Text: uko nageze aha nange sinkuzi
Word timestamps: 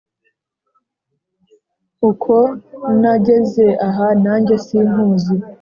uko 2.09 2.35
nageze 3.01 3.65
aha 3.87 4.07
nange 4.23 4.55
sinkuzi 4.65 5.35